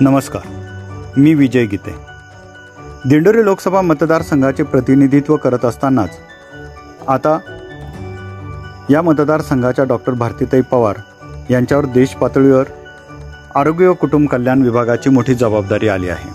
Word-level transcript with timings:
नमस्कार 0.00 0.42
मी 1.16 1.32
विजय 1.34 1.64
गीते. 1.66 1.94
दिंडोरी 3.08 3.44
लोकसभा 3.44 3.80
मतदारसंघाचे 3.80 4.62
प्रतिनिधित्व 4.62 5.36
करत 5.36 5.64
असतानाच 5.64 6.18
आता 7.08 7.38
या 8.90 9.02
मतदारसंघाच्या 9.02 9.84
डॉक्टर 9.84 10.12
भारतीताई 10.12 10.60
पवार 10.60 10.96
यांच्यावर 11.50 11.86
देश 11.86 12.08
पातळीवर 12.10 12.64
आरोग्य 13.54 13.88
व 13.88 13.94
कुटुंब 13.94 14.28
कल्याण 14.28 14.62
विभागाची 14.62 15.10
मोठी 15.10 15.34
जबाबदारी 15.34 15.88
आली 15.88 16.08
आहे. 16.08 16.30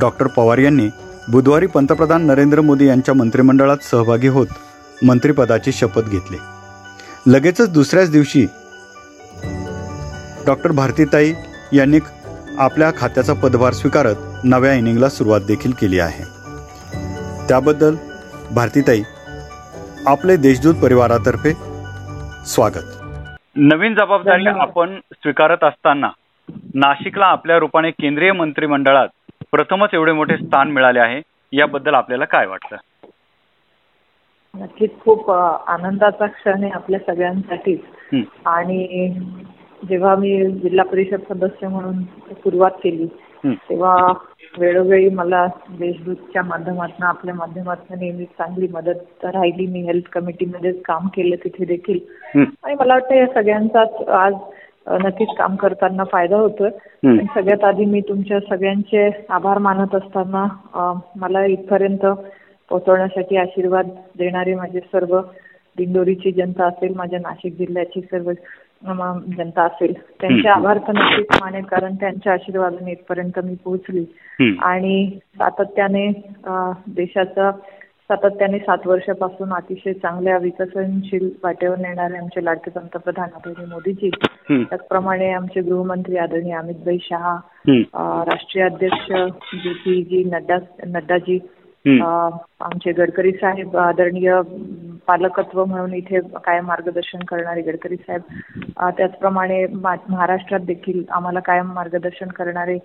डॉक्टर 0.00 0.26
पवार 0.26 0.58
यांनी 0.58 0.88
बुधवारी 1.28 1.66
पंतप्रधान 1.66 2.26
नरेंद्र 2.26 2.60
मोदी 2.60 2.86
यांच्या 2.86 3.14
मंत्रिमंडळात 3.14 3.84
सहभागी 3.90 4.28
होत 4.28 4.46
मंत्रिपदाची 5.02 5.72
शपथ 5.72 6.08
घेतली. 6.08 6.38
लगेचच 7.26 7.68
दुसऱ्याच 7.68 8.10
दिवशी 8.10 8.46
डॉक्टर 10.46 10.72
भारतीताई 10.72 11.32
यांनी 11.72 11.98
आपल्या 12.58 12.90
खात्याचा 12.98 13.32
पदभार 13.32 13.72
स्वीकारत 13.72 14.14
नव्या 14.44 14.72
इनिंगला 14.72 15.08
सुरुवात 15.08 15.40
देखील 15.40 15.72
केली 15.72 15.98
आहे. 15.98 16.24
त्याबद्दल 17.48 17.94
भारतीताई 18.54 19.02
आपले 20.06 20.36
देशदूत 20.36 20.74
परिवारातर्फे 20.74 21.52
स्वागत. 22.46 22.88
नवीन 23.56 23.94
जबाबदारी. 23.94 24.46
आपण 24.46 24.98
स्वीकारत 25.12 25.64
असताना 25.64 26.08
नाशिकला 26.74 27.26
आपल्या 27.26 27.58
रूपाने 27.58 27.90
केंद्रीय 27.90 28.32
मंत्रिमंडळात 28.32 29.08
प्रथमच 29.50 29.88
एवढे 29.92 30.12
मोठे 30.12 30.36
स्थान 30.36 30.70
मिळाले 30.70 31.00
आहे 31.00 31.20
याबद्दल 31.52 31.94
आपल्याला 31.94 32.24
काय 32.24 32.46
वाटतं? 32.46 32.76
नक्कीच 34.54 34.90
खूप 35.00 35.30
आनंदाचा 35.30 36.26
क्षण 36.26 36.62
आहे 36.62 36.70
आपल्या 36.70 37.00
सगळ्यांसाठी 37.06 37.84
आणि 38.46 39.08
जेव्हा 39.88 40.14
मी 40.16 40.30
जिल्हा 40.52 40.84
परिषद 40.84 41.20
सदस्य 41.28 41.68
म्हणून 41.68 42.02
सुरुवात 42.34 42.70
केली 42.82 43.06
तेव्हा 43.44 43.96
वेळोवेळी 44.58 45.08
मला 45.10 45.46
देशदूतच्या 45.78 46.42
माध्यमातून 46.42 47.06
आपल्या 47.06 47.34
माध्यमातून 47.34 47.98
नेहमी 47.98 48.24
चांगली 48.24 48.66
मदत 48.72 49.24
राहिली. 49.24 49.66
मी 49.66 49.80
हेल्थ 49.82 50.08
कमिटीमध्येच 50.12 50.80
काम 50.82 51.06
केलं 51.06 51.36
तिथे 51.44 51.64
देखील. 51.64 51.98
आणि 52.34 52.74
मला 52.80 52.92
वाटतं 52.92 53.14
या 53.14 53.26
सगळ्यांचाच 53.34 54.08
आज 54.08 54.34
नक्कीच 55.04 55.28
काम 55.38 55.56
करताना 55.56 56.04
फायदा 56.04 56.36
होतोय. 56.36 56.70
सगळ्यात 57.34 57.64
आधी 57.64 57.84
मी 57.84 58.00
तुमच्या 58.00 58.40
सगळ्यांचे 58.40 59.08
आभार 59.28 59.58
मानत 59.58 59.94
असताना 59.94 60.46
मला 61.16 61.44
इथपर्यंत 61.46 62.06
पोहोचवण्यासाठी 62.70 63.36
आशीर्वाद 63.36 63.88
देणारे 64.18 64.54
माझे 64.54 64.80
सर्व 64.80 65.20
दिंडोरीची 65.78 66.32
जनता 66.32 66.66
असेल 66.66 66.94
माझ्या 66.96 67.18
नाशिक 67.18 67.56
जिल्ह्याची 67.58 68.00
सर्व 68.00 68.30
जनता 68.86 69.62
असेल 69.62 69.92
त्यांचे. 70.20 70.48
आभार 70.48 70.78
तर 70.78 70.92
नक्कीच 70.92 71.40
मानेन 71.42 71.64
कारण 71.64 71.94
त्यांच्या 71.94 72.32
आशीर्वादाने 72.32 72.92
इथपर्यंत 72.92 73.38
मी 73.44 73.54
पोहोचली. 73.64 74.04
आणि 74.62 75.18
सातत्याने 75.38 76.08
देशाचा 76.96 77.50
सातत्याने 78.10 78.58
सात 78.58 78.86
वर्षापासून 78.86 79.52
अतिशय 79.52 79.92
चांगल्या 79.92 80.36
विकसनशील 80.38 81.28
वाटेवर 81.44 81.78
नेणारे 81.78 82.16
आमचे 82.16 82.44
लाडके 82.44 82.70
पंतप्रधान 82.70 83.28
आदरणीय 83.34 83.66
मोदीजी 83.66 84.10
त्याचप्रमाणे 84.48 85.30
आमचे 85.32 85.60
गृहमंत्री 85.60 86.16
आदरणीय 86.16 86.54
अमितभाई 86.54 86.98
शहा 87.02 87.36
राष्ट्रीय 88.28 88.64
अध्यक्ष 88.64 89.12
J 89.54 89.72
P 89.72 90.02
G 90.02 90.24
Nadda 90.24 90.56
Naddaji 90.86 91.38
आमचे 91.86 92.92
गडकरी 92.92 93.32
साहेब 93.32 93.76
आदरणीय 93.76 94.40
पालकत्व 95.08 95.64
म्हणून 95.64 95.94
इथे 95.94 96.20
कायम 96.44 96.66
मार्गदर्शन 96.66 97.24
करणारे 97.28 97.62
गडकरी 97.62 97.96
साहेब 97.96 98.90
त्याचप्रमाणे 98.96 99.64
महाराष्ट्रात 99.74 100.60
देखील 100.60 101.02
आम्हाला 101.10 101.40
कायम 101.40 101.72
मार्गदर्शन 101.72 102.28
करणारे 102.28 102.78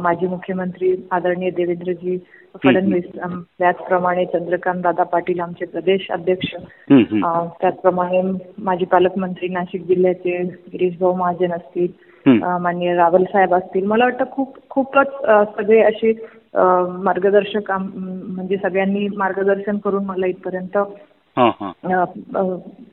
माजी 0.00 0.26
मुख्यमंत्री 0.26 0.94
आदरणीय 1.10 1.50
देवेंद्रजी 1.50 2.16
फडणवीस 2.64 3.04
त्याचप्रमाणे 3.14 4.24
चंद्रकांत 4.24 4.82
दादा 4.82 5.02
पाटील 5.02 5.40
आमचे 5.40 5.64
प्रदेश 5.64 6.06
अध्यक्ष 6.10 6.54
त्याचप्रमाणे 6.92 8.20
माजी 8.58 8.84
पालकमंत्री 8.84 9.48
नाशिक 9.48 9.86
जिल्ह्याचे 9.86 10.42
गिरीश 10.42 10.96
भाऊ 11.00 11.14
महाजन 11.14 11.52
असतील 11.52 11.86
माननीय 12.26 12.94
रावल 12.94 13.24
साहेब 13.24 13.54
असतील. 13.54 13.84
मला 13.86 14.04
वाटतं 14.04 14.24
खूप 14.30 14.56
खूपच 14.70 15.12
सगळे 15.56 15.80
असे 15.80 16.12
मार्गदर्शक 16.54 17.70
म्हणजे 17.72 18.56
सगळ्यांनी 18.56 19.08
मार्गदर्शन 19.16 19.76
करून 19.78 20.04
मला 20.04 20.26
इथपर्यंत 20.26 20.76
हां, 21.36 21.50
हां. 21.60 21.72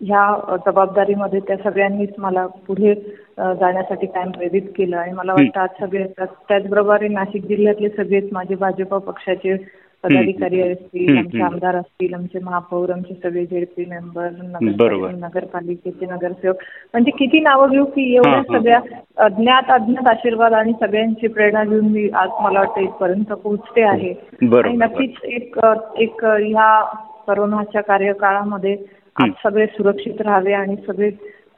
ह्या 0.01 0.57
जबाबदारीमध्ये 0.65 1.39
त्या 1.39 1.55
सगळ्यांनीच 1.57 2.09
मला 2.17 2.47
पुढे 2.47 2.93
जाण्यासाठी 3.37 4.07
कायम 4.07 4.31
प्रेरित 4.31 4.61
केलं 4.75 4.97
आणि 4.97 5.11
मला 5.11 5.33
वाटतं 5.33 5.59
आज 5.59 5.69
सगळे 5.79 6.03
त्याच- 6.03 6.43
त्याचबरोबर 6.49 7.07
नाशिक 7.07 7.45
जिल्ह्यातले 7.45 7.89
सगळेच 7.89 8.29
माझे 8.31 8.55
भाजप 8.55 8.95
पक्षाचे 8.95 9.55
पदाधिकारी 10.03 10.61
असतील 10.61 11.17
आमचे. 11.17 11.41
आमदार 11.41 11.75
असतील 11.75 12.13
आमचे 12.13 12.39
महापौर 12.39 12.89
आमचे 12.89 13.13
सगळे 13.23 13.45
जेडपी 13.45 13.85
मेंबर 13.85 14.29
बरोबर. 14.77 15.11
नगरपालिकेचे 15.11 16.05
नगरसेवक 16.05 16.55
म्हणजे 16.93 17.11
किती 17.11 17.39
नावं 17.39 17.71
घेऊ 17.71 17.85
की 17.85 18.15
एवढ्या 18.15 18.33
हां. 18.33 18.59
सगळ्या 18.59 18.79
अज्ञात 19.17 19.71
अज्ञात 19.71 20.07
आशीर्वाद 20.07 20.53
आणि 20.53 20.73
सगळ्यांची 20.79 21.27
प्रेरणा 21.27 21.63
घेऊन 21.63 21.85
मी 21.85 22.09
आज 22.09 22.29
मला 22.41 22.59
वाटतं 22.59 22.81
इथपर्यंत 22.81 23.33
पोहोचते 23.33 23.83
आहे 23.83 24.13
बरोबर. 24.41 24.65
आणि 24.65 24.77
नक्कीच 24.77 25.23
एक 25.23 25.59
एक 25.97 26.25
ह्या 26.25 26.83
करोनाच्या 27.27 27.81
कार्यकाळामध्ये 27.81 28.77
आज. 29.15 29.29
सगळे 29.43 29.65
सुरक्षित 29.65 30.21
राहावे 30.21 30.53
आणि 30.53 30.75
सगळे 30.87 31.09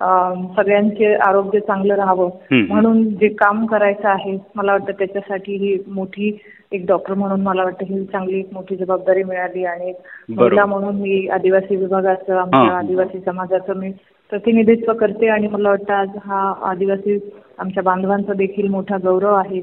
सगळ्यांचे 0.02 1.14
आरोग्य 1.16 1.60
चांगलं 1.60 1.96
राहावं. 1.96 2.30
म्हणून 2.68 3.04
जे 3.10 3.28
काम 3.28 3.66
करायचं 3.66 4.08
आहे 4.10 4.38
मला 4.56 4.72
वाटतं 4.72 4.92
त्याच्यासाठी 4.92 5.56
ही 5.58 5.78
मोठी 5.88 6.38
एक 6.72 6.86
डॉक्टर 6.88 7.14
म्हणून 7.14 7.42
मला 7.42 7.64
वाटतं 7.64 7.86
ही 7.86 8.04
चांगली 8.06 8.40
एक 8.40 8.50
मोठी 8.54 8.76
जबाबदारी 8.76 9.24
मिळाली 9.24 9.64
आणि. 9.66 9.94
महिला 10.30 10.66
म्हणून 10.66 10.96
मी 10.96 11.28
आदिवासी 11.28 11.76
विभागाचं 11.76 12.38
आमच्या. 12.38 12.78
आदिवासी 12.78 13.20
समाजाचं 13.20 13.78
मी 13.78 13.92
प्रतिनिधित्व 14.30 14.94
करते 14.94 15.28
आणि 15.28 15.48
मला 15.48 15.70
वाटतं 15.70 15.94
आज 15.94 16.10
हा 16.26 16.54
आदिवासी 16.62 17.18
आमच्या 17.60 17.84
बांधवांचा 17.84 18.34
देखील 18.34 18.68
मोठा 18.68 18.98
गौरव 19.04 19.34
आहे. 19.36 19.58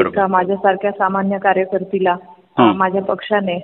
एका 0.00 0.26
माझ्यासारख्या 0.26 0.90
सामान्य 0.90 1.38
कार्यकर्तीला 1.38 2.16
माझ्या 2.76 3.02
पक्षाने 3.02 3.56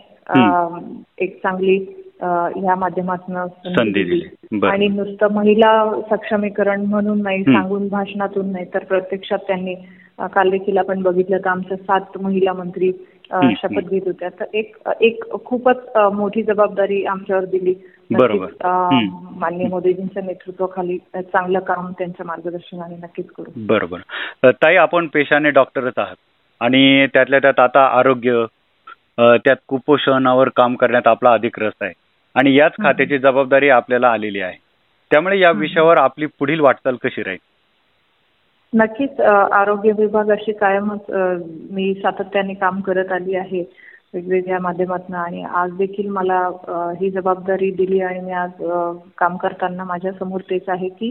एक 1.19 1.43
चांगली 1.43 1.79
ह्या 2.25 2.75
माध्यमातून 2.75 3.47
संधी 3.75 4.05
दिली. 4.05 4.21
आणि 4.67 4.89
नुसतं 4.89 5.33
महिला 5.35 5.73
सक्षमीकरण 6.11 6.85
म्हणून 6.85 7.23
नाही. 7.23 7.43
सांगून 7.45 7.89
भाषणातून 7.89 8.53
नाही 8.53 8.65
तर 8.75 8.85
प्रत्यक्षात 8.85 9.39
त्यांनी 9.47 9.75
काल 10.35 10.51
देखील 10.51 10.79
आपण 10.79 11.03
बघितलं 11.03 11.39
तर 11.39 11.49
आमच्या 11.49 11.77
सात 11.77 12.19
महिला 12.21 12.53
मंत्री. 12.53 12.93
शपथ 13.57 13.89
घेत 13.91 14.03
होत्या 14.07 14.29
तर 14.41 14.45
एक 14.55 14.77
एक 15.01 15.25
खूपच 15.45 15.77
मोठी 16.13 16.43
जबाबदारी 16.43 17.05
आमच्यावर 17.05 17.45
दिली. 17.45 17.75
माननीय 18.11 19.69
मोदीजींच्या 19.69 20.23
नेतृत्वाखाली 20.23 20.99
चांगलं 21.15 21.59
काम 21.59 21.91
त्यांच्या 21.93 22.27
मार्गदर्शनाने 22.27 22.97
नक्कीच 22.97 23.27
करू 23.29 23.51
बरोबर 23.67 24.51
ताई 24.53 24.77
आपण 24.77 25.07
पेशाने 25.07 25.51
डॉक्टरच 25.51 25.93
आहात 25.97 26.17
आणि 26.61 27.07
त्यातल्या 27.07 27.39
त्यात 27.39 27.61
आता 27.61 27.87
आरोग्य 27.99 28.45
त्यात 29.19 29.57
कुपोषणावर 29.69 30.49
काम 30.57 30.75
करण्यात 30.75 31.07
आपला 31.07 31.33
अधिक 31.33 31.59
रस 31.59 31.73
आहे 31.81 31.93
आणि 32.35 32.55
याच 32.55 32.73
खात्याची 32.83 33.19
जबाबदारी 33.19 33.69
आपल्याला 33.69 34.09
आलेली 34.09 34.41
आहे. 34.41 34.57
त्यामुळे 35.11 35.39
या 35.39 35.51
विषयावर 35.51 35.97
आपली 35.97 36.27
पुढील 36.27 36.61
वाटचाल 36.61 36.97
कशी 36.97 37.23
राहील? 37.23 37.39
नक्कीच 38.73 39.21
आरोग्य 39.53 39.93
विभागाशी 39.93 40.53
कायमच 40.53 41.11
अ, 41.11 41.35
मी 41.71 41.95
सातत्याने 41.95 42.55
काम 42.55 42.81
करत 42.81 43.13
आली 43.13 43.35
आहे. 43.37 43.65
वेगवेगळ्या 44.15 44.59
माध्यमातून 44.59 45.15
आणि 45.15 45.43
आज 45.55 45.71
देखील 45.77 46.09
मला 46.09 46.39
ही 47.01 47.11
जबाबदारी 47.11 47.71
दिली 47.71 48.01
आणि 48.01 48.21
मी 48.21 48.33
आज 48.33 48.63
काम 49.19 49.37
करताना 49.37 49.85
माझ्यासमोर 49.85 50.41
तेच 50.41 50.69
आहे 50.69 50.89
की 50.89 51.11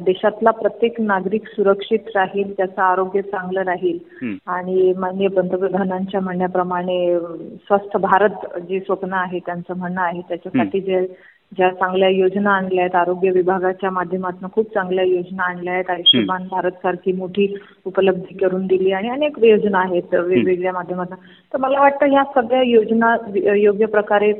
देशातला 0.00 0.50
प्रत्येक 0.50 1.00
नागरिक 1.00 1.48
सुरक्षित 1.48 2.08
राहील 2.14 2.52
त्याचं 2.56 2.82
आरोग्य 2.82 3.20
चांगलं 3.22 3.62
राहील. 3.62 3.98
आणि 4.46 4.92
माननीय 4.96 5.28
पंतप्रधानांच्या 5.28 6.20
म्हणण्याप्रमाणे 6.20 7.18
स्वस्थ 7.58 7.96
भारत 7.96 8.46
जे 8.68 8.80
स्वप्न 8.80 9.12
आहे 9.12 9.38
त्यांचं 9.38 9.78
म्हणणं 9.78 10.00
आहे 10.00 10.20
त्याच्यासाठी 10.20 10.80
जे 10.80 11.06
ज्या 11.52 11.68
चांगल्या 11.70 12.08
योजना 12.08 12.50
आणल्या 12.50 12.82
आहेत 12.84 12.94
आरोग्य 12.96 13.30
विभागाच्या 13.32 13.90
माध्यमातून 13.90 14.48
खूप 14.54 14.72
चांगल्या 14.74 15.04
योजना 15.04 15.42
आणल्या 15.42 15.72
आहेत. 15.74 15.90
आयुष्यमान 15.90 16.46
भारत 16.50 16.72
सारखी 16.82 17.12
मोठी 17.12 17.46
उपलब्धी 17.86 18.34
करून 18.38 18.66
दिली 18.66 18.92
आणि 18.92 19.08
अनेक 19.10 19.38
योजना 19.44 19.78
आहेत 19.80 20.14
वेगवेगळ्या 20.14 20.72
माध्यमातून. 20.72 21.16
तर 21.52 21.58
मला 21.58 21.80
वाटतं 21.80 22.10
ह्या 22.10 22.24
सगळ्या 22.34 22.62
योजना 22.62 23.14
योग्य 23.56 23.86
प्रकारे 23.86 24.32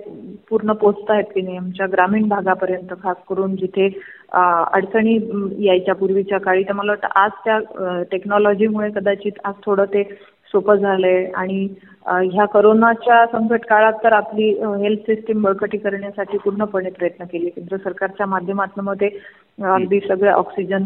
पूर्ण 0.50 0.72
पोचत 0.80 1.10
आहेत 1.10 1.24
की 1.34 1.40
नाही? 1.42 1.56
आमच्या 1.56 1.86
ग्रामीण 1.92 2.28
भागापर्यंत 2.28 2.92
खास 3.02 3.16
करून 3.28 3.56
जिथे 3.56 3.88
अडचणी 4.32 5.14
यायच्या 5.66 5.94
पूर्वीच्या 5.94 6.38
काळी. 6.40 6.62
तर 6.64 6.72
मला 6.72 6.92
वाटतं 6.92 7.18
आज 7.20 7.30
त्या 7.44 7.58
टेक्नॉलॉजीमुळे 8.10 8.90
कदाचित 8.94 9.38
आज 9.44 9.54
थोडं 9.64 9.84
ते 9.94 10.02
सोपं 10.52 10.76
झालंय. 10.76 11.24
आणि 11.36 11.66
ह्या 12.06 12.44
करोनाच्या 12.46 13.24
संकट 13.26 13.64
काळात 13.68 13.92
तर 14.04 14.12
आपली 14.12 14.48
हेल्थ 14.82 15.00
सिस्टीम 15.06 15.42
बळकटी 15.42 15.78
करण्यासाठी 15.78 16.38
पूर्णपणे 16.38 16.90
प्रयत्न 16.90 17.24
केले. 17.24 17.48
केंद्र 17.50 17.76
सरकारच्या 17.76 18.26
माध्यमातून 18.26 18.84
मध्ये 18.84 19.10
अ, 19.62 19.64
अगदी 19.64 19.98
सगळे 20.00 20.30
ऑक्सिजन 20.30 20.84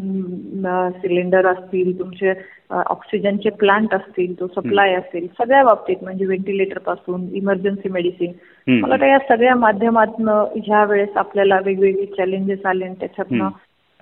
सिलेंडर 1.01 1.47
असतील 1.47 1.99
तुमचे 1.99 2.33
ऑक्सिजनचे 2.71 3.51
प्लांट 3.51 3.95
असतील 3.95 4.39
तो 4.41 4.47
सप्लाय 4.47 4.95
असेल 4.95 5.27
सगळ्या 5.39 5.63
बाबतीत 5.65 6.03
म्हणजे 6.03 6.25
व्हेंटिलेटरपासून 6.27 7.27
इमर्जन्सी 7.35 7.89
मेडिसिन. 7.89 8.33
मला 8.81 9.07
या 9.07 9.19
सगळ्या 9.29 9.55
माध्यमातून 9.55 10.29
ह्या 10.65 10.85
वेळेस 10.85 11.17
आपल्याला 11.17 11.59
वेगवेगळे 11.65 12.07
चॅलेंजेस 12.07 12.67
आले 12.67 12.85
आणि 12.85 12.95
त्याच्यातनं 13.01 13.49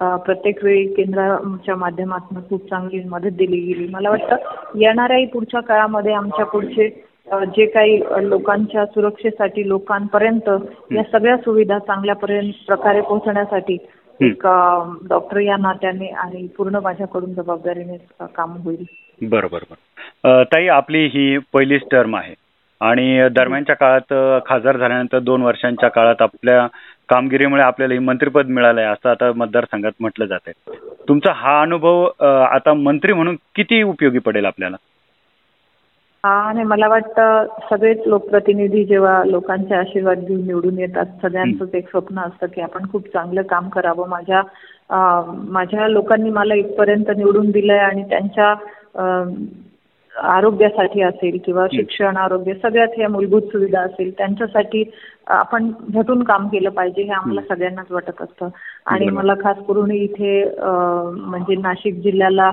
प्रत्येक 0.00 0.62
वेळी 0.64 0.86
केंद्राच्या 0.94 1.76
माध्यमातून 1.76 2.42
खूप 2.48 2.68
चांगली 2.70 3.02
मदत 3.08 3.36
दिली 3.36 3.60
गेली. 3.62 3.86
मला 3.90 4.10
वाटतं 4.10 4.36
येणाऱ्याही 4.74 5.26
पुढच्या 5.26 5.60
काळामध्ये 5.60 6.12
आमच्या 6.12 6.44
पुढचे 6.46 6.88
जे 7.56 7.66
काही 7.66 7.98
लोकांच्या 8.22 8.84
सुरक्षेसाठी 8.86 9.68
लोकांपर्यंत 9.68 10.48
या 10.92 11.02
सगळ्या 11.12 11.36
सुविधा 11.36 11.78
चांगल्यापर्यंत 11.78 12.52
प्रकारे 12.66 13.00
पोहोचण्यासाठी 13.00 13.76
एक 14.20 14.46
डॉक्टर 15.08 15.38
या 15.40 15.56
नात्याने 15.56 16.06
आणि 16.06 16.46
पूर्ण 16.56 16.78
माझ्याकडून 16.82 17.34
जबाबदारीने 17.34 17.96
काम 18.36 18.56
होईल. 18.64 18.84
बरं 19.22 19.48
बरं 19.52 19.64
बरं 19.70 20.40
अ, 20.40 20.42
ताई 20.44 20.66
आपली 20.68 21.04
ही 21.06 21.38
पहिलीच 21.52 21.82
टर्म 21.90 22.16
आहे. 22.16 22.34
आणि 22.80 23.28
दरम्यानच्या 23.32 23.76
काळात 23.76 24.12
खासदार 24.46 24.76
झाल्यानंतर 24.76 25.18
दोन 25.18 25.42
वर्षांच्या 25.42 25.88
काळात 25.88 26.22
आपल्या 26.22 26.66
कामगिरीमुळे 27.08 27.62
आपल्याला 27.62 27.94
हे 27.94 28.00
मंत्रीपद 28.00 28.46
मिळालंय 28.46 28.84
असं 28.84 29.08
आता 29.10 29.30
मतदारसंघात 29.36 29.92
म्हटलं 30.00 30.24
जात 30.24 30.48
आहे 30.48 30.76
तुमचा 31.08 31.32
हा 31.32 31.60
अनुभव 31.62 32.04
आता 32.50 32.74
मंत्री 32.74 33.12
म्हणून 33.12 33.36
किती 33.54 33.82
उपयोगी 33.82 34.18
पडेल 34.18 34.44
आपल्याला? 34.44 34.76
आणि 36.24 36.62
मला 36.64 36.88
वाटतं 36.88 37.46
सगळेच 37.70 37.98
लोकप्रतिनिधी 38.06 38.84
जेव्हा 38.84 39.22
लोकांचे 39.24 39.74
आशीर्वाद 39.74 40.18
घेऊन 40.18 40.46
निवडून 40.46 40.78
येतात 40.78 41.06
सगळ्यांचंच 41.22 41.74
एक 41.74 41.88
स्वप्न 41.90 42.18
असतं 42.18 42.46
की 42.46 42.60
आपण 42.60 42.88
खूप 42.92 43.06
चांगलं 43.06 43.42
काम 43.42 43.68
करावं. 43.68 44.08
माझ्या 44.08 44.42
माझ्या 45.50 45.88
लोकांनी 45.88 46.30
मला 46.30 46.54
इथपर्यंत 46.54 47.10
निवडून 47.16 47.50
दिलंय 47.50 47.78
आणि 47.78 48.02
त्यांच्या 48.02 48.54
आरोग्यासाठी 50.22 51.02
असेल 51.02 51.38
किंवा 51.44 51.66
शिक्षण 51.72 52.16
आरोग्य 52.16 52.54
सगळ्यात 52.54 52.88
ह्या 52.96 53.08
मूलभूत 53.08 53.42
सुविधा 53.42 53.80
असेल 53.80 54.10
त्यांच्यासाठी 54.18 54.84
आपण 55.26 55.70
झटून 55.94 56.22
काम 56.22 56.46
केलं 56.48 56.70
पाहिजे 56.70 57.02
हे 57.02 57.10
आम्हाला 57.10 57.40
सगळ्यांनाच 57.54 57.90
वाटत 57.90 58.22
असतं. 58.22 58.48
आणि. 58.86 59.06
मला 59.06 59.34
खास 59.34 59.56
करून 59.68 59.90
इथे 59.90 60.44
म्हणजे 60.60 61.56
नाशिक 61.56 61.94
जिल्ह्याला 61.94 62.50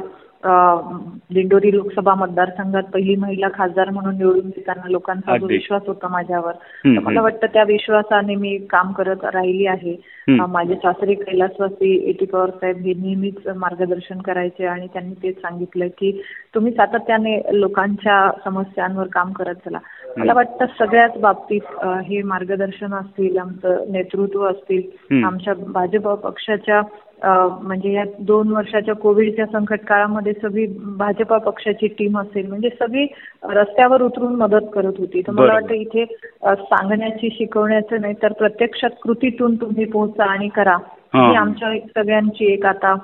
दिंडोरी 1.33 1.75
लोकसभा 1.75 2.13
मतदारसंघात 2.15 2.83
पहिली 2.83 3.15
महिला 3.15 3.47
खासदार 3.53 3.89
म्हणून 3.89 4.17
निवडून 4.17 4.49
देताना 4.49 4.89
लोकांचा 4.89 5.37
जो. 5.37 5.45
विश्वास 5.45 5.81
होता 5.87 6.07
माझ्यावर 6.07 6.51
तर 6.51 6.99
मला. 6.99 7.21
वाटतं 7.21 7.47
त्या 7.53 7.63
विश्वासाने 7.63 8.35
मी 8.35 8.57
काम 8.57 8.91
करत 8.91 9.23
राहिली 9.23 9.65
आहे 9.65 9.95
माझे 10.29 10.75
सासरे 10.75 11.13
कैलासवासी 11.13 12.09
एटी 12.09 12.25
पवार 12.25 12.49
साहेब 12.49 12.77
हे 12.77 12.93
नेहमीच 12.93 13.47
मार्गदर्शन 13.55 14.21
करायचे 14.21 14.65
आणि 14.65 14.87
त्यांनी 14.87 15.13
तेच 15.23 15.37
सांगितलं 15.37 15.87
की 15.87 16.21
तुम्ही 16.55 16.71
सातत्याने 16.73 17.39
लोकांच्या 17.51 18.31
समस्यांवर 18.43 19.07
काम 19.07 19.31
करत 19.31 19.55
चला 19.55 19.77
मला 20.17 20.33
वाटतं 20.33 20.65
सगळ्याच 20.79 21.17
बाबतीत 21.17 21.85
हे 21.85 22.21
मार्गदर्शन 22.21 22.93
असतील 22.93 23.37
आमचं 23.37 23.91
नेतृत्व 23.91 24.45
असतील. 24.49 24.81
आमच्या 25.23 25.53
भाजप 25.67 26.07
पक्षाच्या 26.09 26.81
म्हणजे 27.23 27.91
या 27.93 28.03
दोन 28.19 28.51
वर्षाच्या 28.51 28.95
कोविडच्या 28.95 29.45
संकट 29.45 29.79
काळामध्ये 29.79 30.33
सगळी 30.33 30.65
भाजप 30.97 31.33
पक्षाची 31.33 31.87
टीम 31.87 32.19
असेल 32.19 32.47
म्हणजे 32.47 32.69
सगळी 32.69 33.05
रस्त्यावर 33.43 34.01
उतरून 34.01 34.35
मदत 34.35 34.67
करत 34.73 34.99
होती 34.99 35.21
तर 35.21 35.31
मला. 35.31 35.53
वाटतं 35.53 35.73
इथे 35.73 36.05
सांगण्याची 36.45 37.29
शिकवण्याचं 37.29 38.01
नाही 38.01 38.13
तर 38.23 38.33
प्रत्यक्षात 38.33 39.01
कृतीतून 39.03 39.55
तुम्ही 39.55 39.85
पोहोचा 39.85 40.23
आणि 40.23 40.47
करा 40.47 40.77
हा. 41.13 41.27
आमच्या 41.39 41.77
सगळ्यांची 41.95 42.53
एक 42.53 42.65
आता 42.65 42.95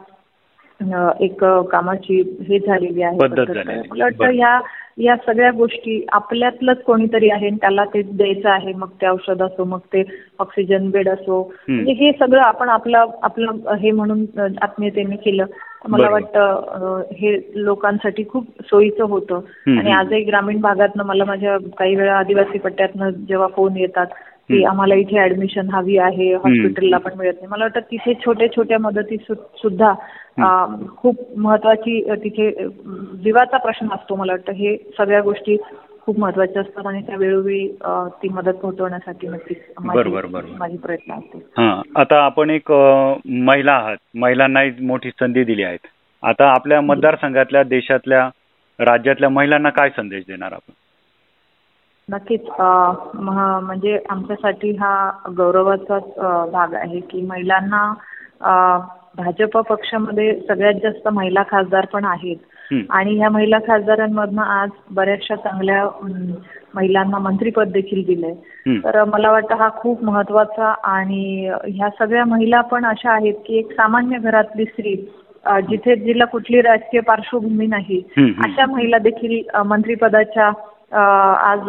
एक 1.19 1.43
कामाची 1.71 2.21
हे 2.49 2.59
झालेली 2.59 3.01
आहे. 3.01 3.17
मला 3.17 4.03
वाटतं. 4.03 4.25
ह्या 4.25 4.59
या 5.01 5.15
सगळ्या 5.15 5.51
गोष्टी 5.51 6.05
आपल्यातलंच 6.11 6.81
कोणीतरी 6.83 7.29
आहे 7.29 7.47
आणि 7.47 7.57
त्याला 7.61 7.83
ते 7.85 8.01
द्यायचं 8.01 8.49
आहे. 8.49 8.73
मग 8.73 8.89
ते 9.01 9.07
औषध 9.07 9.41
असो 9.41 9.63
मग 9.63 9.79
ते 9.93 10.03
ऑक्सिजन 10.39 10.89
बेड 10.89 11.09
असो. 11.09 11.41
म्हणजे 11.67 11.91
हे 11.93 12.11
सगळं 12.19 12.41
आपण 12.41 12.69
आपलं 12.69 13.05
आपलं 13.23 13.75
हे 13.81 13.91
म्हणून 13.91 14.25
आत्मीयतेने 14.61 15.15
केलं. 15.15 15.45
मला. 15.89 16.09
वाटतं 16.09 17.01
हे 17.11 17.35
लोकांसाठी 17.55 18.23
खूप 18.29 18.47
सोयीचं 18.61 19.03
होतं. 19.03 19.39
आणि. 19.67 19.91
आजही 19.91 20.23
ग्रामीण 20.23 20.59
भागातनं 20.61 21.03
मला 21.03 21.25
माझ्या 21.25 21.57
काही 21.77 21.95
वेळा 21.95 22.17
आदिवासी 22.17 22.57
पट्ट्यातनं 22.57 23.09
जेव्हा 23.27 23.47
फोन 23.47 23.77
येतात 23.77 24.07
की. 24.51 24.63
आम्हाला 24.65 24.95
इथे 24.95 25.19
ऍडमिशन 25.23 25.69
हवी 25.73 25.97
आहे 25.97 26.33
हॉस्पिटलला 26.33 26.97
पण 26.97 27.17
मिळत 27.17 27.33
नाही. 27.33 27.47
मला 27.47 27.63
वाटतं 27.63 27.91
तिथे 27.91 28.13
छोट्या 28.25 28.47
छोट्या 28.55 28.79
मदती 28.79 29.17
सुद्धा 29.27 29.93
खूप 30.97 31.15
महत्वाची 31.37 32.01
तिथे 32.23 32.51
जीवाचा 33.23 33.57
प्रश्न 33.57 33.87
असतो 33.95 34.15
मला 34.15 34.31
वाटतं. 34.33 34.53
हे 34.53 34.75
सगळ्या 34.97 35.21
गोष्टी 35.21 35.57
खूप 36.01 36.19
महत्त्वाच्या 36.19 36.61
असतात 36.61 36.85
आणि 36.87 37.01
त्या 37.07 37.15
वेळोवेळी 37.15 37.67
ती 38.21 38.29
मदत 38.29 38.53
पोहोचवण्यासाठी 38.61 39.27
नक्कीच. 39.27 39.57
माझी 39.79 40.77
प्रयत्न 40.77 41.13
असते. 41.13 41.37
हा 41.57 41.81
आता 41.95 42.23
आपण 42.25 42.49
एक 42.49 42.71
महिला 42.71 43.71
आहात. 43.71 43.97
महिलांनाही 44.15 44.71
मोठी 44.81 45.09
संधी 45.19 45.43
दिली 45.43 45.63
आहेत. 45.63 45.87
आता 46.23 46.49
आपल्या 46.51 46.81
मतदारसंघातल्या 46.81 47.63
देशातल्या 47.63 48.29
राज्यातल्या 48.79 49.29
महिलांना 49.29 49.69
काय 49.69 49.89
संदेश 49.95 50.23
देणार 50.27 50.51
आपण? 50.53 50.73
नक्कीच 52.11 52.45
मह- 53.15 53.59
म्हणजे 53.63 53.99
आमच्यासाठी 54.09 54.71
हा 54.71 55.11
गौरवाचाच 55.37 56.03
भाग 56.51 56.73
आहे 56.73 56.99
की 56.99 57.21
महिलांना 57.21 57.93
भाजप 59.17 59.57
पक्षामध्ये 59.57 60.39
सगळ्यात 60.47 60.73
जास्त 60.83 61.07
महिला 61.07 61.43
खासदार 61.51 61.85
पण 61.85 62.05
आहेत. 62.05 62.37
आणि 62.89 63.15
ह्या 63.17 63.29
महिला 63.29 63.57
खासदारांमधनं 63.59 64.41
आज 64.41 64.69
बऱ्याचशा 64.91 65.35
चांगल्या 65.35 65.85
महिलांना 66.75 67.17
मंत्रीपद 67.17 67.71
देखील 67.71 68.05
दिलंय. 68.05 68.33
तर 68.83 69.03
मला 69.03 69.31
वाटतं 69.31 69.55
हा 69.55 69.69
खूप 69.69 70.03
महत्त्वाचा 70.03 70.73
आणि 70.83 71.49
ह्या 71.67 71.89
सगळ्या 71.99 72.25
महिला 72.25 72.61
पण 72.61 72.85
अशा 72.85 73.11
आहेत 73.11 73.33
की 73.45 73.57
एक 73.57 73.71
सामान्य 73.71 74.17
घरातली 74.17 74.65
स्त्री 74.65 74.95
जिथे 75.69 75.95
जिला 75.95 76.25
कुठली 76.25 76.61
राजकीय 76.61 77.01
पार्श्वभूमी 77.01 77.67
नाही. 77.67 78.03
अशा 78.43 78.65
महिला 78.65 78.97
देखील 78.97 79.57
मंत्रिपदाच्या 79.65 80.49
आज 80.93 81.59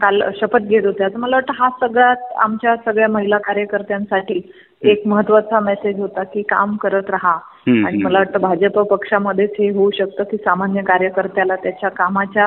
काल 0.00 0.22
शपथ 0.40 0.58
घेत 0.58 0.86
होत्या. 0.86 1.08
तर 1.08 1.16
मला 1.16 1.36
वाटतं 1.36 1.52
हा 1.56 1.68
सगळ्यात 1.80 2.16
आमच्या 2.36 2.76
सगळ्या 2.76 3.08
महिला 3.08 3.38
कार्यकर्त्यांसाठी 3.38 4.52
एक 4.82 5.06
महत्त्वाचा 5.06 5.60
मेसेज 5.60 6.00
होता 6.00 6.22
की 6.22 6.42
काम 6.42 6.76
करत 6.76 7.10
राहा. 7.10 7.38
आणि. 7.86 8.02
मला 8.02 8.18
वाटतं 8.18 8.40
भाजप 8.40 8.78
पक्षामध्येच 8.80 9.50
हे 9.58 9.70
होऊ 9.70 9.90
शकतं 9.90 10.24
की 10.24 10.36
सामान्य 10.36 10.82
कार्यकर्त्याला 10.82 11.56
त्याच्या 11.56 11.90
कामाच्या 11.90 12.46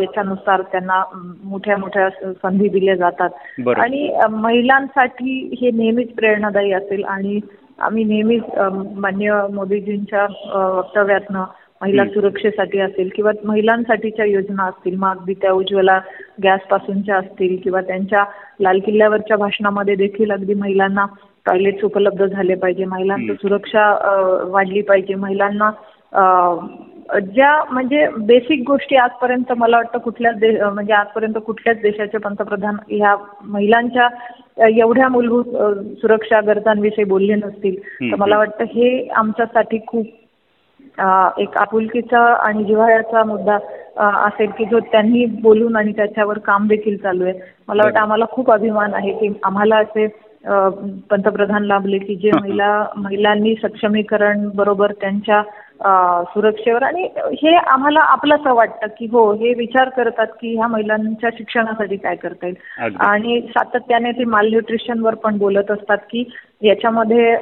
याच्यानुसार 0.00 0.62
त्यांना 0.62 1.02
मोठ्या 1.44 1.76
मोठ्या 1.76 2.08
संधी 2.32 2.68
दिल्या 2.68 2.94
जातात. 2.94 3.30
आणि 3.80 4.18
महिलांसाठी 4.30 5.58
हे 5.60 5.70
नेहमीच 5.70 6.14
प्रेरणादायी 6.14 6.72
असेल. 6.72 7.04
आणि 7.04 7.40
आम्ही 7.78 8.04
नेहमीच 8.04 8.44
अ, 8.44 8.68
माननीय 8.96 9.32
मोदीजींच्या 9.54 10.26
वक्तव्यातनं 10.78 11.44
महिला. 11.84 12.04
सुरक्षेसाठी 12.06 12.78
असेल 12.80 13.08
किंवा 13.14 13.32
महिलांसाठीच्या 13.44 14.24
योजना 14.24 14.64
असतील 14.64 14.96
मग 14.96 15.08
अगदी 15.10 15.34
त्या 15.42 15.52
उज्ज्वला 15.52 15.98
गॅस 16.42 16.60
पासूनच्या 16.70 17.16
असतील 17.16 17.56
किंवा 17.64 17.80
त्यांच्या 17.80 18.24
लाल 18.60 18.78
किल्ल्यावरच्या 18.78 19.36
भाषणामध्ये 19.36 19.94
देखील 19.94 20.30
अगदी 20.30 20.54
महिलांना 20.54 21.06
टॉयलेट्स 21.46 21.84
उपलब्ध 21.84 22.24
झाले 22.24 22.54
पाहिजे 22.54 22.84
महिलांची. 22.84 23.34
सुरक्षा 23.42 23.90
वाढली 24.50 24.82
पाहिजे 24.82 25.14
महिलांना 25.14 25.70
ज्या 27.34 27.50
म्हणजे 27.70 28.06
बेसिक 28.18 28.62
गोष्टी 28.66 28.96
आजपर्यंत 28.96 29.52
मला 29.56 29.76
वाटतं 29.76 29.98
कुठल्याच 29.98 30.36
दे 30.36 30.50
म्हणजे 30.64 30.92
आजपर्यंत 30.92 31.34
कुठल्याच 31.46 31.80
देशाचे 31.80 32.18
पंतप्रधान 32.18 32.76
ह्या 32.90 33.14
महिलांच्या 33.44 34.08
एवढ्या 34.68 35.08
मूलभूत 35.08 35.44
सुरक्षा 36.00 36.40
गरजांविषयी 36.40 37.04
बोलले 37.04 37.34
नसतील 37.34 37.76
तर. 37.76 38.14
मला 38.18 38.38
वाटतं 38.38 38.64
हे 38.64 39.08
आमच्यासाठी 39.16 39.78
खूप 39.86 40.06
एक 41.38 41.56
आपुलकीचा 41.58 42.20
आणि 42.38 42.64
जिव्हाळ्याचा 42.64 43.22
मुद्दा 43.24 43.56
असेल 44.26 44.50
की 44.58 44.64
जो 44.64 44.78
त्यांनी 44.92 45.24
बोलून 45.42 45.76
आणि 45.76 45.92
त्याच्यावर 45.92 46.38
काम 46.46 46.66
देखील 46.68 46.96
चालू 46.96 47.24
आहे. 47.24 47.38
मला 47.68 47.82
वाटतं 47.84 47.98
आम्हाला 48.00 48.24
खूप 48.32 48.50
अभिमान 48.52 48.94
आहे 48.94 49.12
की 49.12 49.32
आम्हाला 49.44 49.76
असे 49.76 50.06
पंतप्रधान 51.10 51.64
लाभले 51.64 51.98
की 51.98 52.14
जे 52.16 52.30
महिला 52.40 52.84
महिलांनी 52.96 53.54
सक्षमीकरण 53.62 54.48
बरोबर 54.54 54.92
त्यांच्या 55.00 55.42
सुरक्षेवर 56.24 56.82
आणि 56.82 57.02
हे 57.34 57.54
आम्हाला 57.56 58.00
आपलंसं 58.10 58.54
वाटतं 58.54 58.86
की 58.98 59.06
हो 59.12 59.22
हे 59.32 59.52
विचार 59.54 59.88
करतात 59.88 60.26
की 60.40 60.54
ह्या 60.56 60.66
महिलांच्या 60.68 61.30
शिक्षणासाठी 61.36 61.96
काय 61.96 62.16
करता 62.16 62.46
येईल. 62.46 62.94
आणि 63.00 63.40
सातत्याने 63.48 64.12
ते 64.12 64.24
मालन्यूट्रिशनवर 64.26 65.14
पण 65.14 65.38
बोलत 65.38 65.70
असतात 65.70 65.98
की 66.10 66.24
याच्यामध्ये 66.62 67.36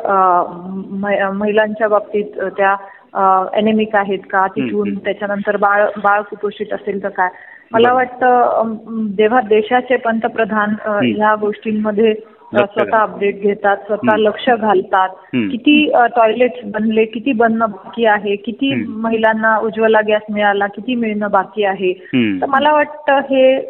महिलांच्या 1.33 1.89
बाबतीत 1.89 2.41
त्या 2.57 2.75
एनेमिक 3.15 3.95
आहेत 3.97 4.19
का 4.31 4.47
तिथून. 4.49 4.95
त्याच्यानंतर 4.97 5.57
बाळ 5.59 5.85
बाळ 6.03 6.21
कुपोषित 6.31 6.73
असेल 6.73 7.03
तर 7.03 7.09
काय 7.11 7.29
मला 7.73 7.93
वाटतं 7.93 8.75
जेव्हा 9.19 9.41
देशाचे 9.41 9.97
पंतप्रधान. 9.99 10.75
ह्या 10.87 11.35
गोष्टींमध्ये 11.41 12.15
स्वतः. 12.57 12.99
अपडेट 12.99 13.41
घेतात 13.41 13.77
स्वतः. 13.77 14.17
लक्ष 14.17 14.49
घालतात. 14.51 15.09
किती 15.51 15.93
टॉयलेट 16.17 16.53
बनले 16.65 17.05
किती 17.05 17.33
बनणं 17.33 17.71
बाकी 17.71 18.05
आहे 18.07 18.37
किती. 18.37 18.75
महिलांना 18.89 19.57
उज्ज्वला 19.59 20.01
गॅस 20.09 20.23
मिळाला 20.31 20.67
किती 20.67 20.95
मिळणं 20.95 21.31
बाकी 21.31 21.65
आहे. 21.65 21.93
तर 22.41 22.47
मला 22.47 22.73
वाटतं 22.73 23.15
हे 23.31 23.61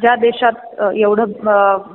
ज्या 0.00 0.16
देशात 0.16 0.52
एवढं 0.94 1.24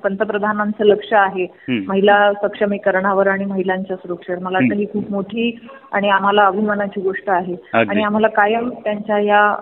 पंतप्रधानांचं 0.04 0.84
लक्ष 0.84 1.14
आहे. 1.14 1.48
महिला 1.88 2.34
सक्षमीकरणावर 2.34 3.28
आणि 3.28 3.46
महिलांच्या 3.46 3.98
सुरक्षेवर 3.98 4.40
मला 4.40 4.58
वाटतं. 4.58 4.76
ही 4.76 4.86
खूप 4.86 5.12
मोठी 5.12 5.60
आणि 5.92 6.10
आम्हाला 6.10 6.46
अभिमानाची 6.46 7.02
गोष्ट 7.02 7.30
आहे. 7.30 7.56
आणि 7.74 8.04
आम्हाला 8.04 8.28
कायम 8.28 8.70
त्यांच्या 8.70 9.20
या 9.20 9.56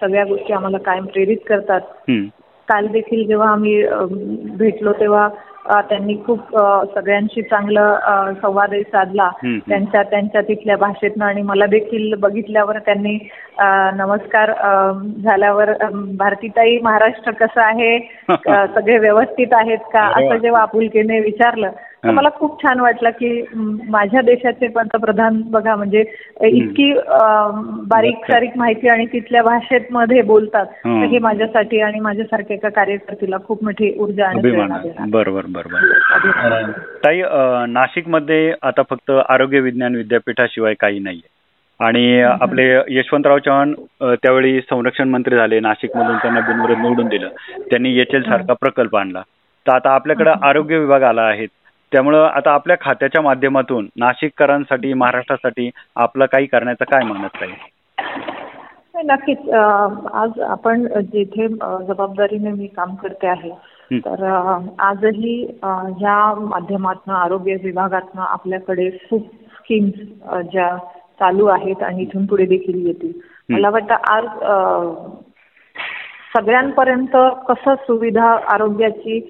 सगळ्या 0.00 0.24
गोष्टी 0.24 0.52
आम्हाला 0.52 0.78
कायम 0.78 1.04
प्रेरित 1.04 1.36
करतात. 1.46 1.80
काल 2.68 2.86
देखील 2.86 3.26
जेव्हा 3.26 3.50
आम्ही 3.52 3.82
भेटलो 4.58 4.92
तेव्हा 4.92 5.28
त्यांनी 5.88 6.14
खूप 6.26 6.56
सगळ्यांशी 6.94 7.42
चांगलं 7.42 8.32
संवादही 8.42 8.82
साधला. 8.82 9.28
त्यांच्या 9.68 10.02
त्यांच्या 10.02 10.40
तिथल्या 10.40 10.76
भाषेतनं 10.76 11.24
आणि 11.24 11.42
मला 11.42 11.66
देखील 11.66 12.14
बघितल्यावर 12.14 12.78
त्यांनी 12.78 13.16
नमस्कार 13.96 14.52
झाल्यावर 15.24 15.72
भारतीताई 16.16 16.78
महाराष्ट्र 16.82 17.30
कसं 17.40 17.60
आहे 17.60 17.98
सगळे 18.74 18.98
व्यवस्थित 18.98 19.52
आहेत 19.52 19.78
का. 19.92 20.06
असं 20.08 20.36
जेव्हा 20.36 20.62
आपुलकीने 20.62 21.20
विचारलं 21.20 21.70
तर. 22.04 22.10
मला 22.10 22.28
खूप 22.34 22.62
छान 22.62 22.80
वाटलं 22.80 23.10
की 23.10 23.30
माझ्या 23.90 24.20
देशाचे 24.22 24.68
पंतप्रधान 24.68 25.40
बघा 25.50 25.74
म्हणजे 25.76 26.00
इतकी 26.46 26.92
बारीक. 27.88 28.16
सारीक 28.30 28.56
माहिती 28.56 28.88
आणि 28.88 29.06
तिथल्या 29.06 29.42
भाषेत 29.42 29.80
मध्ये 29.90 30.22
बोलतात 30.22 30.66
हं. 30.84 31.04
हे 31.06 31.18
माझ्यासाठी 31.18 31.80
आणि 31.80 32.00
माझ्यासारख्या 32.00 32.54
एका 32.56 32.68
कार्यकर्तीला 32.68 33.36
खूप 33.46 33.64
मोठी 33.64 33.94
ऊर्जा 33.98 34.28
आणि 34.28 35.08
बरोबर 35.10 35.42
बरोबर. 35.48 36.70
ताई 37.04 37.22
नाशिकमध्ये 37.68 38.52
आता 38.62 38.82
फक्त 38.90 39.10
आरोग्य 39.28 39.60
विज्ञान 39.60 39.94
विद्यापीठाशिवाय 39.94 40.74
काही 40.80 40.98
नाहीये. 40.98 41.30
आणि 41.80 42.20
आपले 42.20 42.64
यशवंतराव 42.88 43.38
चव्हाण 43.38 43.72
त्यावेळी 44.02 44.60
संरक्षण 44.60 45.08
मंत्री 45.08 45.36
झाले 45.36 45.60
नाशिकमधून 45.60 46.16
त्यांना 46.16 46.40
बिनविरोध 46.40 46.78
निवडून 46.78 47.06
दिलं. 47.06 47.28
त्यांनी 47.70 47.98
एच 48.00 48.14
सारखा 48.16 48.52
प्रकल्प 48.52 48.96
आणला. 48.96 49.22
तर 49.66 49.72
आता 49.72 49.90
आपल्याकडे 49.90 50.30
आरोग्य 50.42 50.78
विभाग 50.78 51.02
आला 51.02 51.22
आहे. 51.22 51.46
त्यामुळं 51.92 52.24
आता 52.26 52.50
आपल्या 52.50 52.76
खात्याच्या 52.80 53.20
माध्यमातून 53.22 53.88
नाशिककरांसाठी 54.00 54.92
महाराष्ट्रासाठी 54.92 55.70
आपलं 55.96 56.26
काही 56.32 56.46
करण्याचं 56.46 56.84
काय 56.84 57.04
म्हणत 57.04 57.42
आहे? 57.42 57.50
नाही, 58.94 59.06
नक्कीच. 59.06 59.48
आज 60.14 60.40
आपण 60.48 60.86
जिथे 61.12 61.48
जबाबदारीने 61.48 62.50
मी 62.50 62.66
काम 62.76 62.94
करते 62.94 63.26
आहे. 63.26 63.50
तर 63.98 64.24
आजही 64.78 65.34
ह्या 65.64 66.16
माध्यमातनं 66.40 67.14
आरोग्य 67.14 67.56
विभागातनं 67.64 68.22
आपल्याकडे 68.22 68.88
खूप 69.10 69.26
स्कीम्स 69.56 69.98
ज्या 70.52 70.76
चालू 71.20 71.46
आहेत 71.46 71.82
आणि 71.82 72.02
इथून 72.02 72.26
पुढे 72.26 72.46
देखील 72.46 72.86
येतील. 72.86 73.12
मला 73.50 73.70
वाटतं 73.70 73.94
आज 74.12 74.26
सगळ्यांपर्यंत 76.36 77.16
कसं 77.48 77.74
सुविधा 77.80 78.28
आरोग्याची 78.52 79.20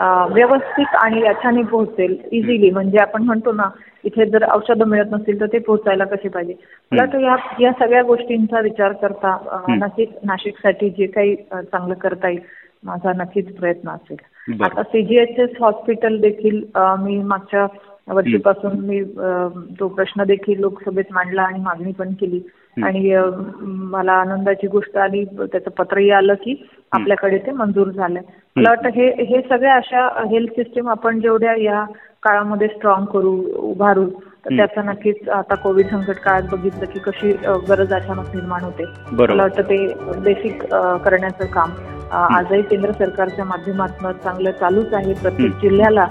व्यवस्थित 0.00 0.94
आणि 0.94 1.22
याच्याने 1.22 1.62
पोहोचेल 1.62 2.16
इझिली 2.32 2.70
म्हणजे 2.70 2.98
आपण 2.98 3.22
म्हणतो 3.22 3.52
ना 3.52 3.68
इथे 4.04 4.26
जर 4.26 4.44
औषधं 4.50 4.84
मिळत 4.84 5.06
नसतील 5.12 5.40
तर 5.40 5.46
ते 5.46 5.58
पोहोचायला 5.58 6.04
कसे 6.04 6.28
पाहिजे 6.28 6.54
मला 6.92 7.02
वाटतं 7.02 7.20
या 7.20 7.36
या 7.60 7.72
सगळ्या 7.72 8.02
गोष्टींचा 8.02 8.60
विचार 8.60 8.92
करता. 8.92 9.36
नक्कीच 9.68 10.08
नाशिकसाठी 10.24 10.90
जे 10.90 11.06
काही 11.06 11.36
चांगलं 11.52 11.94
करता 11.94 12.28
येईल 12.28 12.40
माझा 12.84 13.12
नक्कीच 13.12 13.56
प्रयत्न 13.56 13.88
असेल. 13.88 14.16
आता 14.62 14.82
सीजीएचएस 14.82 15.50
हॉस्पिटल 15.60 16.20
देखील 16.20 16.62
मी 16.76 17.18
मागच्या 17.22 17.66
वर्षीपासून 18.14 18.78
मी 18.80 19.02
तो 19.80 19.88
प्रश्न 19.88 20.24
देखील 20.24 20.60
लोकसभेत 20.60 21.12
मांडला 21.12 21.42
आणि 21.42 21.60
मागणी 21.60 21.92
पण 21.92 22.12
केली. 22.12 22.40
आणि 22.82 23.14
मला 23.92 24.12
आनंदाची 24.12 24.66
गोष्ट 24.66 24.96
आली. 24.98 25.24
त्याचं 25.24 25.70
पत्रही 25.78 26.10
आलं 26.10 26.34
की 26.34 26.54
आपल्याकडे 26.92 27.38
ते 27.38 27.52
मंजूर 27.52 27.88
झालंय 27.90 28.22
मला 28.56 28.68
वाटतं 28.68 28.88
हे 28.94 29.08
हे 29.24 29.40
सगळ्या 29.48 29.74
अशा 29.74 30.06
हेल्थ 30.30 30.50
सिस्टीम 30.50 30.88
आपण 30.88 31.20
जेवढ्या 31.20 31.54
या 31.62 31.84
काळामध्ये 32.22 32.68
स्ट्रॉंग 32.68 33.04
करू 33.04 33.32
उभारू 33.70 34.04
तर. 34.44 34.56
त्याचा 34.56 34.82
नक्कीच 34.82 35.28
आता 35.28 35.54
कोविड 35.54 35.86
संकट 35.86 36.18
काळात 36.24 36.42
बघितलं 36.52 36.84
की 36.84 36.98
कशी 36.98 37.32
गरज 37.68 37.92
अचानक 37.92 38.34
निर्माण 38.34 38.64
होते. 38.64 38.84
मला 39.12 39.42
वाटतं 39.42 39.62
ते 39.62 39.86
बेसिक 40.24 40.62
करण्याचं 41.04 41.46
काम 41.52 41.70
आजही 42.12 42.62
केंद्र 42.62 42.92
सरकारच्या 42.92 43.44
माध्यमातून 43.44 44.12
चांगलं 44.12 44.50
चालूच 44.50 44.94
आहे. 44.94 45.12
प्रत्येक. 45.14 45.52
जिल्ह्याला 45.62 46.06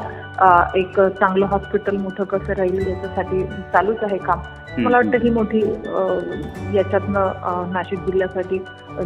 एक 0.76 1.00
चांगलं 1.00 1.46
हॉस्पिटल 1.46 1.98
मोठं 1.98 2.24
कसं 2.24 2.54
राहील 2.54 2.88
याच्यासाठी 2.88 3.44
चालूच 3.44 4.04
आहे 4.04 4.18
काम. 4.18 4.40
मला 4.78 4.98
वाटतं 4.98 5.18
ही 5.24 5.30
मोठी 5.30 5.60
याच्यातनं 6.78 7.72
नाशिक 7.74 8.00
जिल्ह्यासाठी 8.00 8.58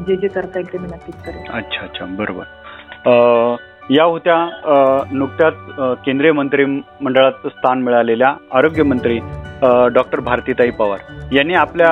जे 0.07 0.15
जे 0.15 0.27
करता 0.27 0.59
येईल 0.59 0.73
ते 0.73 0.77
मी 0.77 0.87
नक्कीच 0.87 1.15
करेन. 1.15 1.51
अच्छा 1.53 1.81
अच्छा 1.81 2.05
बरोबर. 2.05 2.43
अं, 3.05 3.55
या 3.89 4.03
होत्या 4.03 4.35
नुकत्याच 5.11 5.53
केंद्रीय 6.05 6.31
मंत्रिमंडळात 6.31 7.47
स्थान 7.47 7.81
मिळालेल्या 7.81 8.33
आरोग्यमंत्री 8.53 9.19
डॉक्टर 9.93 10.19
भारतीताई 10.19 10.69
पवार. 10.69 10.99
यांनी 11.31 11.53
आपल्या 11.53 11.89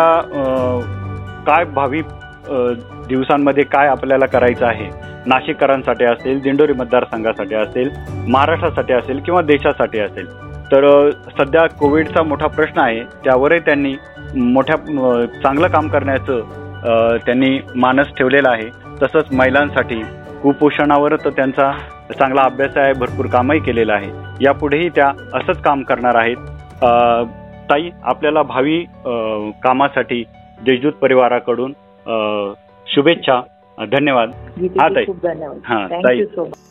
काय 1.48 1.64
भावी 1.66 2.02
दिवसांमध्ये 3.08 3.64
काय 3.64 3.88
आपल्याला 3.88 4.26
करायचं 4.26 4.66
आहे? 4.66 5.09
नाशिककरांसाठी 5.28 6.06
असेल 6.06 6.42
दिंडोरी 6.42 6.74
मतदारसंघासाठी 6.74 7.56
असेल 7.56 7.90
महाराष्ट्रासाठी 8.28 8.94
असेल 8.94 9.20
किंवा 9.26 9.42
देशासाठी 9.42 10.00
असेल. 10.00 10.28
तर 10.72 11.10
सध्या 11.38 11.66
कोविडचा 11.80 12.24
मोठा 12.24 12.48
प्रश्न 12.48 12.82
आहे 12.82 13.04
त्यावरही 13.24 13.60
त्यांनी 13.60 13.94
मोठ्या 14.36 14.76
चांगलं 15.44 15.68
काम 15.68 15.88
करण्याचं 15.90 17.18
त्यांनी 17.26 17.58
मानस 17.76 18.08
ठेवलेला 18.18 18.50
आहे. 18.50 18.70
तसंच 19.02 19.34
महिलांसाठी 19.34 20.02
कुपोषणावर 20.42 21.16
तर 21.16 21.30
त्यांचा 21.30 21.72
चांगला 22.20 22.42
अभ्यास 22.42 22.78
आहे 22.78 22.94
भरपूर 22.94 23.26
कामही 23.28 23.60
केलेलं 23.60 23.94
आहे. 23.94 24.12
यापुढेही 24.42 24.90
त्या 24.90 25.08
असंच 25.34 25.62
काम 25.62 25.82
करणार 25.84 26.16
आहेत. 26.16 26.38
ताई 27.70 27.90
आपल्याला 28.04 28.42
भावी 28.44 28.80
कामासाठी 29.64 30.24
देशदूत 30.66 30.94
परिवाराकडून 31.02 31.74
शुभेच्छा. 32.88 33.42
धन्यवाद 33.86 34.34
हा, 34.82 34.90
ताई. 34.90 35.06
हा, 35.66 35.88
ताई. 35.88 36.02
Thank you 36.04 36.26
so 36.26 36.46
much 36.46 36.69